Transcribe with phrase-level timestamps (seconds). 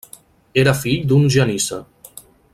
[0.61, 1.81] Era fill d'un genísser.